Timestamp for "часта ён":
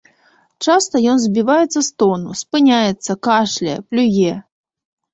0.67-1.17